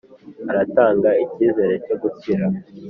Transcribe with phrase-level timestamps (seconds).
[0.51, 2.45] aratanga icyizere cyo gukira.